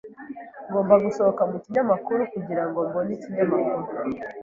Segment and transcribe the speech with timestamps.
[0.67, 3.87] Ngomba gusohoka mukinyamakuru kugirango mbone ikinyamakuru.